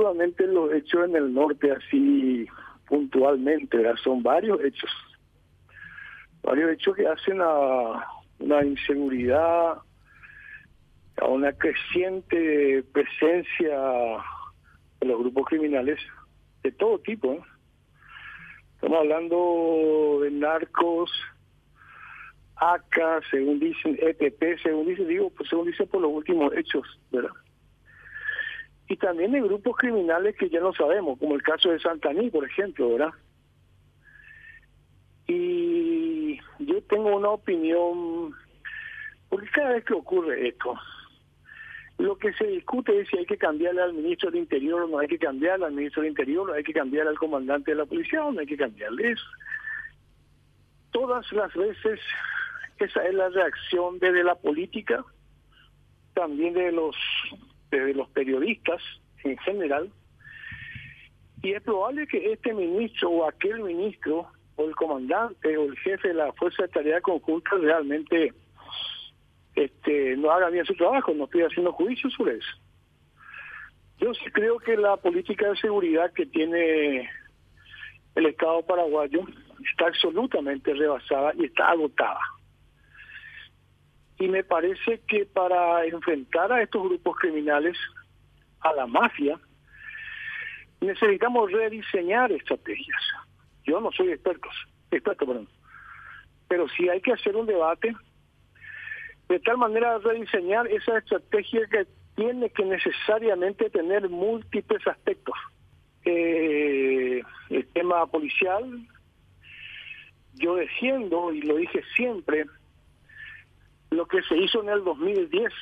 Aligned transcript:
solamente 0.00 0.46
los 0.46 0.72
hechos 0.72 1.08
en 1.08 1.16
el 1.16 1.34
norte 1.34 1.70
así 1.72 2.46
puntualmente, 2.86 3.76
¿verdad? 3.76 3.96
son 4.02 4.22
varios 4.22 4.62
hechos, 4.64 4.90
varios 6.42 6.72
hechos 6.72 6.96
que 6.96 7.06
hacen 7.06 7.40
a 7.40 8.06
una 8.38 8.64
inseguridad, 8.64 9.78
a 11.20 11.26
una 11.28 11.52
creciente 11.52 12.82
presencia 12.92 13.78
de 15.00 15.06
los 15.06 15.18
grupos 15.20 15.46
criminales 15.46 15.98
de 16.62 16.72
todo 16.72 16.98
tipo. 17.00 17.44
Estamos 18.76 18.98
hablando 18.98 20.20
de 20.22 20.30
narcos, 20.30 21.12
ACA, 22.56 23.20
según 23.30 23.60
dicen, 23.60 23.98
EPP, 24.00 24.62
según 24.62 24.86
dicen, 24.86 25.08
digo, 25.08 25.30
pues 25.30 25.50
según 25.50 25.66
dicen 25.66 25.86
por 25.88 26.00
los 26.00 26.10
últimos 26.10 26.54
hechos, 26.56 26.98
¿verdad? 27.12 27.30
Y 28.90 28.96
también 28.96 29.30
de 29.30 29.40
grupos 29.40 29.76
criminales 29.76 30.34
que 30.36 30.50
ya 30.50 30.58
no 30.58 30.72
sabemos, 30.72 31.16
como 31.16 31.36
el 31.36 31.42
caso 31.44 31.70
de 31.70 31.78
Santaní, 31.78 32.28
por 32.28 32.44
ejemplo, 32.44 32.90
¿verdad? 32.90 33.12
Y 35.28 36.40
yo 36.58 36.82
tengo 36.88 37.16
una 37.16 37.30
opinión, 37.30 38.34
porque 39.28 39.48
cada 39.50 39.74
vez 39.74 39.84
que 39.84 39.94
ocurre 39.94 40.48
esto, 40.48 40.74
lo 41.98 42.18
que 42.18 42.32
se 42.32 42.48
discute 42.48 43.00
es 43.00 43.08
si 43.08 43.18
hay 43.18 43.26
que 43.26 43.38
cambiarle 43.38 43.80
al 43.80 43.92
ministro 43.92 44.28
del 44.28 44.40
Interior 44.40 44.82
o 44.82 44.88
no 44.88 44.98
hay 44.98 45.06
que 45.06 45.20
cambiarle 45.20 45.66
al 45.66 45.72
ministro 45.72 46.02
del 46.02 46.10
Interior, 46.10 46.50
o 46.50 46.54
hay 46.54 46.64
que 46.64 46.72
cambiar 46.72 47.06
al 47.06 47.16
comandante 47.16 47.70
de 47.70 47.76
la 47.76 47.86
policía 47.86 48.24
o 48.24 48.32
no 48.32 48.40
hay 48.40 48.46
que 48.46 48.56
cambiarle 48.56 49.12
eso. 49.12 49.26
Todas 50.90 51.30
las 51.30 51.54
veces 51.54 52.00
esa 52.80 53.06
es 53.06 53.14
la 53.14 53.28
reacción 53.28 54.00
desde 54.00 54.24
la 54.24 54.34
política, 54.34 55.04
también 56.12 56.54
de 56.54 56.72
los, 56.72 56.96
de 57.78 57.94
los 57.94 58.08
periodistas 58.10 58.82
en 59.24 59.36
general. 59.38 59.90
Y 61.42 61.52
es 61.52 61.62
probable 61.62 62.06
que 62.06 62.32
este 62.32 62.52
ministro 62.52 63.10
o 63.10 63.28
aquel 63.28 63.62
ministro 63.62 64.26
o 64.56 64.64
el 64.64 64.74
comandante 64.74 65.56
o 65.56 65.64
el 65.64 65.78
jefe 65.78 66.08
de 66.08 66.14
la 66.14 66.32
Fuerza 66.32 66.64
de 66.64 66.68
Tarea 66.68 67.00
Conjunta 67.00 67.50
realmente 67.58 68.34
este, 69.54 70.16
no 70.16 70.30
haga 70.30 70.50
bien 70.50 70.66
su 70.66 70.74
trabajo, 70.74 71.14
no 71.14 71.24
estoy 71.24 71.42
haciendo 71.42 71.72
juicio 71.72 72.10
sobre 72.10 72.36
eso. 72.36 72.50
Yo 73.98 74.14
sí 74.14 74.30
creo 74.32 74.58
que 74.58 74.76
la 74.76 74.96
política 74.96 75.48
de 75.48 75.56
seguridad 75.56 76.12
que 76.12 76.26
tiene 76.26 77.08
el 78.14 78.26
Estado 78.26 78.62
paraguayo 78.62 79.20
está 79.70 79.86
absolutamente 79.86 80.74
rebasada 80.74 81.32
y 81.36 81.44
está 81.44 81.70
agotada 81.70 82.20
y 84.20 84.28
me 84.28 84.44
parece 84.44 85.00
que 85.08 85.24
para 85.24 85.84
enfrentar 85.86 86.52
a 86.52 86.62
estos 86.62 86.84
grupos 86.84 87.16
criminales, 87.16 87.76
a 88.60 88.74
la 88.74 88.86
mafia, 88.86 89.40
necesitamos 90.82 91.50
rediseñar 91.50 92.30
estrategias. 92.30 93.02
Yo 93.64 93.80
no 93.80 93.90
soy 93.92 94.12
experto, 94.12 94.50
experto, 94.90 95.26
perdón, 95.26 95.48
pero 96.48 96.68
sí 96.68 96.86
hay 96.90 97.00
que 97.00 97.14
hacer 97.14 97.34
un 97.34 97.46
debate 97.46 97.96
de 99.30 99.40
tal 99.40 99.56
manera 99.56 99.96
rediseñar 99.98 100.66
esa 100.66 100.98
estrategia 100.98 101.66
que 101.68 101.86
tiene 102.14 102.50
que 102.50 102.64
necesariamente 102.66 103.70
tener 103.70 104.06
múltiples 104.10 104.86
aspectos. 104.86 105.36
Eh, 106.04 107.22
el 107.48 107.66
tema 107.68 108.04
policial, 108.06 108.86
yo 110.34 110.56
defiendo 110.56 111.32
y 111.32 111.40
lo 111.40 111.56
dije 111.56 111.82
siempre, 111.96 112.44
lo 113.90 114.06
que 114.06 114.22
se 114.22 114.36
hizo 114.36 114.62
en 114.62 114.70
el 114.70 114.84
2010. 114.84 115.52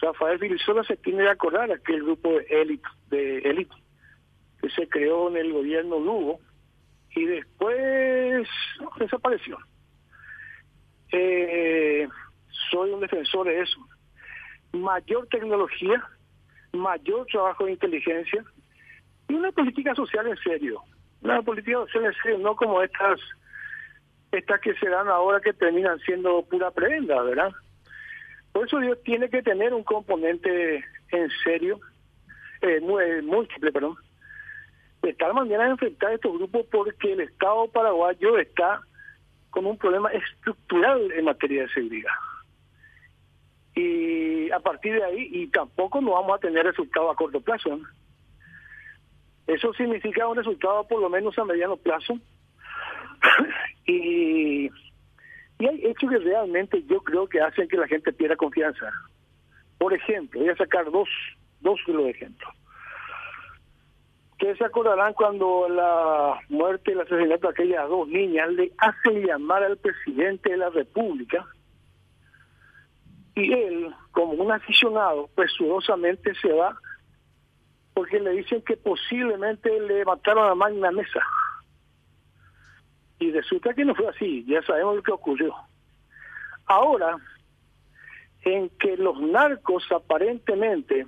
Rafael 0.00 0.38
Virizola 0.38 0.82
se 0.84 0.96
tiene 0.96 1.22
que 1.22 1.30
acordar 1.30 1.70
aquel 1.70 2.02
grupo 2.02 2.30
de 2.30 2.46
élite, 2.50 2.88
de 3.08 3.38
élite 3.38 3.74
que 4.60 4.68
se 4.70 4.88
creó 4.88 5.28
en 5.28 5.36
el 5.36 5.52
gobierno 5.52 5.98
Lugo 5.98 6.40
y 7.14 7.24
después 7.24 8.48
desapareció. 8.98 9.58
Eh, 11.12 12.08
soy 12.70 12.90
un 12.90 13.00
defensor 13.00 13.46
de 13.46 13.60
eso. 13.60 13.78
Mayor 14.72 15.26
tecnología, 15.28 16.02
mayor 16.72 17.26
trabajo 17.26 17.66
de 17.66 17.72
inteligencia 17.72 18.44
y 19.28 19.34
una 19.34 19.52
política 19.52 19.94
social 19.94 20.26
en 20.26 20.36
serio. 20.38 20.82
Una 21.20 21.42
política 21.42 21.78
social 21.80 22.06
en 22.06 22.14
serio, 22.22 22.38
no 22.38 22.56
como 22.56 22.82
estas 22.82 23.20
estas 24.32 24.60
que 24.60 24.74
se 24.74 24.88
dan 24.88 25.08
ahora 25.08 25.40
que 25.40 25.52
terminan 25.52 25.98
siendo 26.00 26.42
pura 26.42 26.70
prenda, 26.70 27.22
¿verdad? 27.22 27.52
Por 28.52 28.66
eso 28.66 28.78
Dios 28.78 28.98
tiene 29.04 29.28
que 29.28 29.42
tener 29.42 29.72
un 29.74 29.84
componente 29.84 30.84
en 31.10 31.30
serio, 31.44 31.80
eh, 32.62 32.80
eh, 32.80 33.22
múltiple, 33.22 33.70
perdón, 33.70 33.96
de 35.02 35.12
tal 35.14 35.34
manera 35.34 35.64
de 35.64 35.70
enfrentar 35.70 36.10
a 36.10 36.14
estos 36.14 36.32
grupos 36.32 36.66
porque 36.70 37.12
el 37.12 37.20
Estado 37.20 37.68
paraguayo 37.68 38.38
está 38.38 38.80
con 39.50 39.66
un 39.66 39.76
problema 39.76 40.10
estructural 40.10 41.12
en 41.12 41.24
materia 41.26 41.62
de 41.62 41.68
seguridad. 41.68 42.12
Y 43.74 44.50
a 44.50 44.60
partir 44.60 44.94
de 44.94 45.04
ahí, 45.04 45.28
y 45.30 45.46
tampoco 45.48 46.00
no 46.00 46.12
vamos 46.12 46.36
a 46.36 46.40
tener 46.40 46.64
resultados 46.64 47.12
a 47.12 47.16
corto 47.16 47.40
plazo. 47.40 47.80
Eso 49.46 49.72
significa 49.74 50.26
un 50.26 50.36
resultado 50.36 50.86
por 50.86 51.00
lo 51.00 51.10
menos 51.10 51.38
a 51.38 51.44
mediano 51.44 51.76
plazo 51.76 52.18
y, 53.86 54.66
y 55.58 55.66
hay 55.66 55.86
hechos 55.86 56.10
que 56.10 56.18
realmente 56.18 56.82
yo 56.84 57.00
creo 57.02 57.28
que 57.28 57.40
hacen 57.40 57.68
que 57.68 57.76
la 57.76 57.88
gente 57.88 58.12
pierda 58.12 58.36
confianza. 58.36 58.90
Por 59.78 59.92
ejemplo, 59.94 60.40
voy 60.40 60.48
a 60.48 60.56
sacar 60.56 60.90
dos, 60.90 61.08
dos 61.60 61.80
de 61.86 61.92
los 61.92 62.06
ejemplos. 62.06 62.52
Ustedes 64.32 64.58
se 64.58 64.64
acordarán 64.64 65.14
cuando 65.14 65.68
la 65.68 66.40
muerte 66.48 66.90
y 66.90 66.94
el 66.94 67.00
asesinato 67.02 67.46
de 67.46 67.52
aquellas 67.52 67.88
dos 67.88 68.08
niñas 68.08 68.50
le 68.52 68.72
hacen 68.78 69.24
llamar 69.24 69.62
al 69.62 69.78
presidente 69.78 70.50
de 70.50 70.56
la 70.56 70.70
República 70.70 71.46
y 73.34 73.52
él, 73.52 73.94
como 74.10 74.32
un 74.32 74.52
aficionado, 74.52 75.28
presurosamente 75.34 76.34
se 76.34 76.52
va 76.52 76.76
porque 77.94 78.20
le 78.20 78.30
dicen 78.30 78.62
que 78.62 78.76
posiblemente 78.76 79.68
le 79.80 80.04
mataron 80.04 80.48
a 80.48 80.54
Magna 80.54 80.90
Mesa. 80.90 81.20
Y 83.22 83.30
resulta 83.30 83.72
que 83.72 83.84
no 83.84 83.94
fue 83.94 84.08
así, 84.08 84.44
ya 84.48 84.60
sabemos 84.62 84.96
lo 84.96 85.02
que 85.04 85.12
ocurrió. 85.12 85.54
Ahora, 86.66 87.16
en 88.44 88.68
que 88.80 88.96
los 88.96 89.20
narcos 89.20 89.84
aparentemente 89.92 91.06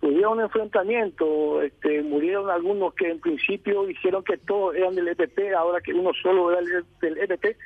tuvieron 0.00 0.38
un 0.38 0.44
enfrentamiento, 0.44 1.60
este, 1.60 2.02
murieron 2.02 2.48
algunos 2.48 2.94
que 2.94 3.10
en 3.10 3.20
principio 3.20 3.84
dijeron 3.84 4.24
que 4.24 4.38
todos 4.38 4.74
eran 4.74 4.94
del 4.94 5.08
EPP, 5.08 5.54
ahora 5.54 5.82
que 5.82 5.92
uno 5.92 6.12
solo 6.14 6.50
era 6.50 6.62
del 7.02 7.18
EPP, 7.18 7.58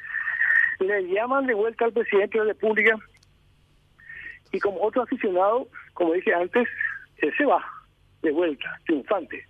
le 0.81 1.03
llaman 1.07 1.47
de 1.47 1.55
vuelta 1.55 1.85
al 1.85 1.93
presidente 1.93 2.41
de 2.41 2.47
la 2.47 2.53
República 2.53 2.99
y 4.51 4.59
como 4.59 4.83
otro 4.83 5.03
aficionado, 5.03 5.69
como 5.95 6.15
dije 6.15 6.35
antes, 6.35 6.67
él 7.19 7.33
se 7.39 7.45
va 7.45 7.65
de 8.23 8.33
vuelta, 8.33 8.77
triunfante. 8.87 9.47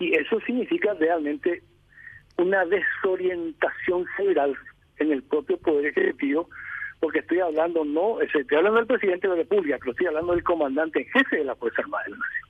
Y 0.00 0.16
eso 0.16 0.40
significa 0.40 0.94
realmente 0.94 1.62
una 2.38 2.64
desorientación 2.64 4.06
general 4.16 4.56
en 4.98 5.12
el 5.12 5.22
propio 5.22 5.58
Poder 5.58 5.86
Ejecutivo, 5.86 6.48
porque 7.00 7.20
estoy 7.20 7.40
hablando 7.40 7.84
no, 7.84 8.20
estoy 8.20 8.44
hablando 8.56 8.78
del 8.78 8.86
presidente 8.86 9.26
de 9.26 9.36
la 9.36 9.42
República, 9.42 9.78
pero 9.78 9.92
estoy 9.92 10.06
hablando 10.06 10.32
del 10.32 10.44
comandante 10.44 11.04
jefe 11.04 11.38
de 11.38 11.44
la 11.44 11.56
Fuerza 11.56 11.82
Armada 11.82 12.04
de 12.04 12.10
la 12.10 12.16
Nación. 12.18 12.48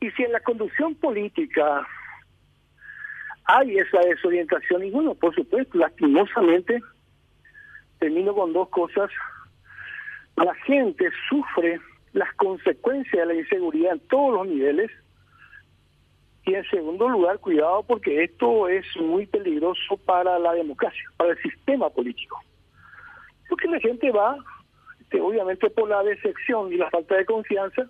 Y 0.00 0.10
si 0.10 0.22
en 0.22 0.32
la 0.32 0.40
conducción 0.40 0.94
política 0.96 1.86
hay 3.44 3.78
esa 3.78 4.00
desorientación, 4.00 4.84
y 4.84 4.90
bueno, 4.90 5.14
por 5.14 5.34
supuesto, 5.34 5.78
lastimosamente, 5.78 6.82
termino 7.98 8.34
con 8.34 8.52
dos 8.52 8.68
cosas, 8.70 9.10
la 10.36 10.54
gente 10.66 11.10
sufre 11.28 11.80
las 12.12 12.32
consecuencias 12.34 13.26
de 13.26 13.34
la 13.34 13.40
inseguridad 13.40 13.92
en 13.92 14.00
todos 14.08 14.34
los 14.34 14.46
niveles, 14.46 14.90
y 16.46 16.54
en 16.54 16.64
segundo 16.68 17.08
lugar, 17.08 17.38
cuidado 17.38 17.82
porque 17.84 18.24
esto 18.24 18.68
es 18.68 18.84
muy 18.96 19.26
peligroso 19.26 19.96
para 20.04 20.38
la 20.38 20.52
democracia, 20.52 21.02
para 21.16 21.30
el 21.30 21.38
sistema 21.38 21.88
político. 21.88 22.38
Porque 23.48 23.68
la 23.68 23.80
gente 23.80 24.10
va, 24.10 24.36
este, 25.00 25.20
obviamente 25.20 25.70
por 25.70 25.88
la 25.88 26.02
decepción 26.02 26.72
y 26.72 26.76
la 26.76 26.90
falta 26.90 27.16
de 27.16 27.24
confianza, 27.24 27.88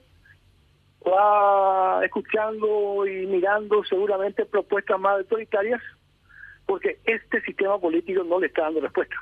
va 1.07 2.05
escuchando 2.05 3.07
y 3.07 3.27
mirando 3.27 3.83
seguramente 3.85 4.47
propuestas 4.47 5.01
más 5.01 5.19
autoritarias, 5.19 5.83
porque 6.67 6.99
este 7.05 7.41
sistema 7.43 7.79
político 7.79 8.23
no 8.23 8.39
le 8.39 8.47
está 8.47 8.63
dando 8.63 8.81
respuesta. 8.81 9.17